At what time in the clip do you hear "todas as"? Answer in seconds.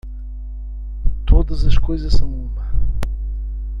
1.27-1.77